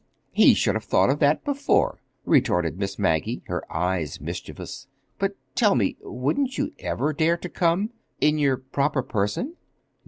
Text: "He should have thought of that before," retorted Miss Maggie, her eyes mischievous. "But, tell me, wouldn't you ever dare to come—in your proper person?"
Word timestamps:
"He 0.31 0.55
should 0.55 0.73
have 0.73 0.83
thought 0.85 1.11
of 1.11 1.19
that 1.19 1.45
before," 1.45 2.01
retorted 2.25 2.75
Miss 2.79 2.97
Maggie, 2.97 3.43
her 3.45 3.71
eyes 3.71 4.19
mischievous. 4.19 4.87
"But, 5.19 5.37
tell 5.53 5.75
me, 5.75 5.95
wouldn't 6.01 6.57
you 6.57 6.71
ever 6.79 7.13
dare 7.13 7.37
to 7.37 7.47
come—in 7.49 8.39
your 8.39 8.57
proper 8.57 9.03
person?" 9.03 9.57